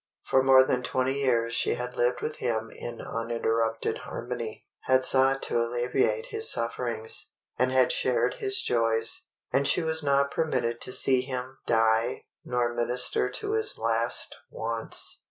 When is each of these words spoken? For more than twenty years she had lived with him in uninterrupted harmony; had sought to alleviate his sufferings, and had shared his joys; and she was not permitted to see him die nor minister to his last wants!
For 0.25 0.41
more 0.41 0.63
than 0.63 0.81
twenty 0.81 1.19
years 1.19 1.53
she 1.53 1.75
had 1.75 1.95
lived 1.95 2.21
with 2.21 2.37
him 2.37 2.71
in 2.71 2.99
uninterrupted 3.01 3.99
harmony; 3.99 4.65
had 4.85 5.05
sought 5.05 5.43
to 5.43 5.61
alleviate 5.61 6.25
his 6.31 6.51
sufferings, 6.51 7.29
and 7.59 7.71
had 7.71 7.91
shared 7.91 8.37
his 8.39 8.63
joys; 8.63 9.25
and 9.53 9.67
she 9.67 9.83
was 9.83 10.01
not 10.01 10.31
permitted 10.31 10.81
to 10.81 10.91
see 10.91 11.21
him 11.21 11.59
die 11.67 12.23
nor 12.43 12.73
minister 12.73 13.29
to 13.29 13.51
his 13.51 13.77
last 13.77 14.35
wants! 14.51 15.19